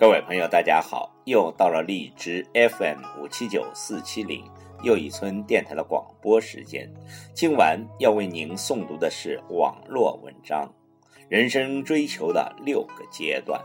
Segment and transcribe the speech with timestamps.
[0.00, 1.12] 各位朋友，大家好！
[1.24, 4.48] 又到了荔枝 FM 五七九四七零
[4.84, 6.88] 又一村电台的广播时间。
[7.34, 10.72] 今晚要为您诵读的是网络文章
[11.28, 13.60] 《人生追求的六个阶段》。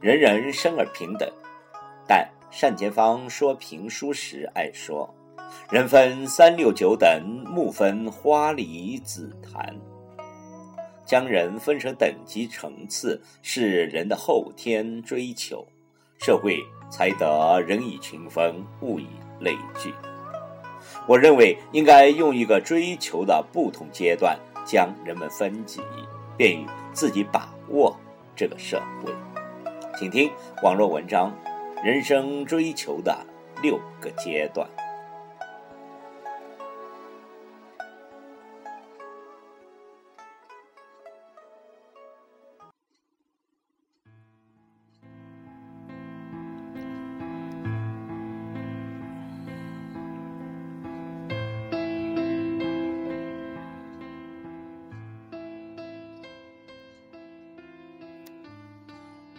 [0.00, 1.30] 人人生而平等，
[2.08, 5.14] 但单田芳说评书时爱说
[5.70, 9.78] ：“人分三六九等，木分花梨紫檀。”
[11.04, 15.66] 将人分成等级层次是人的后天追求，
[16.18, 16.58] 社会
[16.90, 19.06] 才得人以群分，物以
[19.40, 19.92] 类聚。
[21.06, 25.80] 我认为应该用一个追求的不同阶段将人们分级，
[26.36, 27.94] 便于自己把握
[28.34, 29.12] 这个社会。
[29.98, 30.30] 请听
[30.62, 31.32] 网络文章
[31.84, 33.24] 《人生追求的
[33.62, 34.66] 六个阶段》。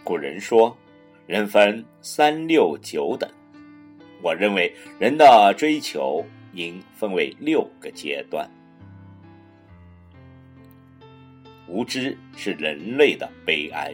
[0.06, 0.78] 古人说
[1.26, 3.28] ：“人分三六九等。”
[4.22, 8.48] 我认为人的追求应分为六个阶段。
[11.66, 13.92] 无知是人类的悲哀，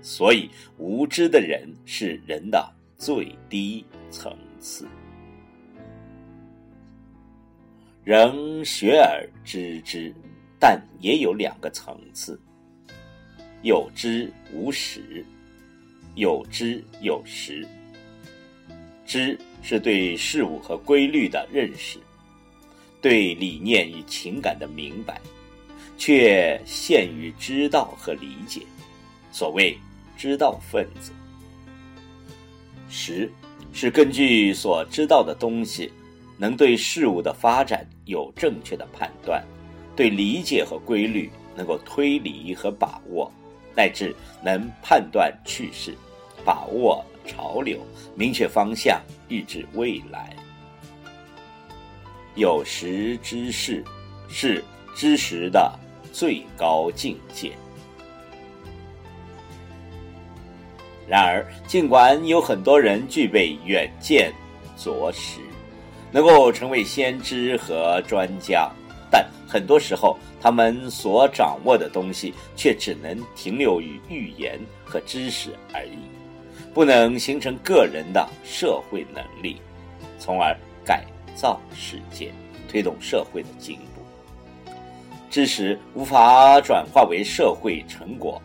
[0.00, 4.88] 所以无知的人是人的最低层次。
[8.04, 10.14] 人学而知之，
[10.58, 12.40] 但也有两个层次。
[13.62, 15.24] 有知无识，
[16.16, 17.66] 有知有识。
[19.06, 21.98] 知是对事物和规律的认识，
[23.00, 25.20] 对理念与情感的明白，
[25.96, 28.62] 却限于知道和理解。
[29.30, 29.78] 所谓
[30.16, 31.12] 知道分子。
[32.88, 33.30] 识
[33.72, 35.92] 是根据所知道的东西，
[36.38, 39.44] 能对事物的发展有正确的判断，
[39.94, 43.30] 对理解和规律能够推理和把握。
[43.76, 45.94] 乃至能判断趋势，
[46.46, 47.84] 把握潮流，
[48.14, 50.34] 明确方向，预知未来。
[52.36, 53.82] 有识之士
[54.28, 54.62] 是
[54.94, 55.76] 知识的
[56.12, 57.50] 最高境界。
[61.08, 64.32] 然而，尽管有很多人具备远见
[64.76, 65.40] 卓识，
[66.12, 68.70] 能够成为先知和专家，
[69.10, 75.96] 但很多时候，他们所掌握的东西却只能停留于预言和知识而已，
[76.72, 79.60] 不能形成个人的社会能力，
[80.18, 82.32] 从而改造世界，
[82.68, 84.02] 推动社会的进步。
[85.30, 88.40] 知识无法转化为社会成果，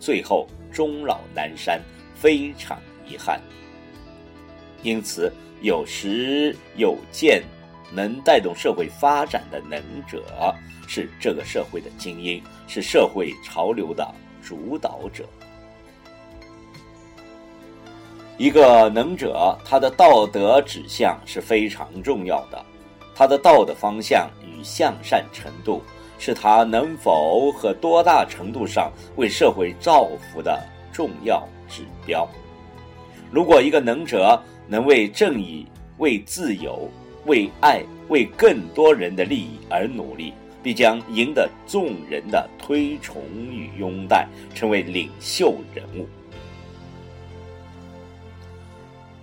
[0.00, 1.80] 最后终老南山，
[2.14, 3.40] 非常遗憾。
[4.82, 7.42] 因此，有识有见，
[7.92, 10.24] 能带动社会发展的能者。
[10.88, 14.06] 是这个社会的精英，是社会潮流的
[14.42, 15.24] 主导者。
[18.38, 22.64] 一个能者，他的道德指向是非常重要的，
[23.14, 25.82] 他的道德方向与向善程度，
[26.18, 30.60] 是他能否和多大程度上为社会造福的
[30.92, 32.28] 重要指标。
[33.30, 35.66] 如果一个能者能为正义、
[35.98, 36.88] 为自由、
[37.26, 40.32] 为爱、为更多人的利益而努力，
[40.62, 46.06] 必将赢得众人的推崇与拥戴，成为领袖人物。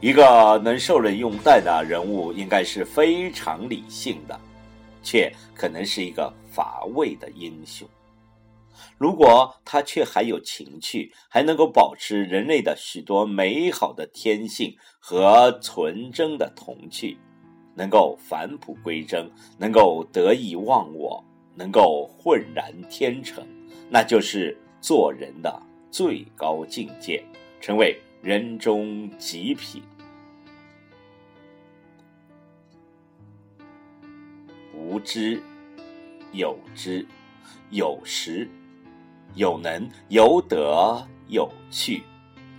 [0.01, 4.39] 一个能受人拥戴的人物，应该是非常理性的，
[5.03, 7.87] 却可能是一个乏味的英雄。
[8.97, 17.17] 如果他却还有情趣，还能够保持人类的许多美好的天性和纯真的童趣，
[17.75, 21.23] 能够返璞归真，能够得意忘我。
[21.55, 23.45] 能够浑然天成，
[23.89, 25.61] 那就是做人的
[25.91, 27.21] 最高境界，
[27.59, 29.81] 成为人中极品。
[34.73, 35.41] 无知、
[36.33, 37.05] 有知、
[37.69, 38.49] 有识、
[39.35, 42.03] 有能、有德、有趣。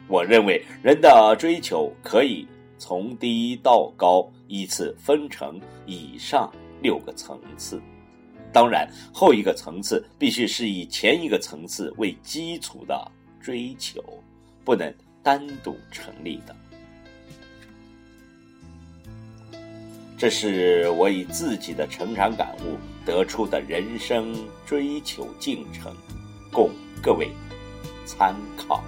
[0.08, 2.48] 我认为人的追求可以
[2.78, 7.80] 从低到高，依次分成以上六个层次。
[8.50, 14.02] 当然，后一个层次必须是以前一个层次为基础的追求，
[14.64, 14.92] 不能
[15.22, 16.54] 单独成立的。
[20.18, 22.76] 这是我以自己的成长感悟
[23.06, 24.34] 得出的人生
[24.66, 25.96] 追求进程，
[26.52, 26.70] 供
[27.02, 27.30] 各位
[28.04, 28.84] 参考。